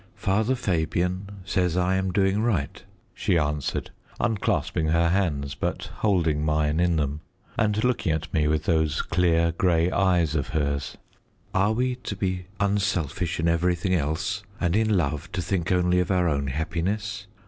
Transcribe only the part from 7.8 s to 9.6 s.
looking at me with those clear,